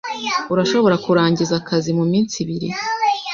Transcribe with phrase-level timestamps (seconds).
[0.53, 2.67] Urashobora kurangiza akazi muminsi ibiri?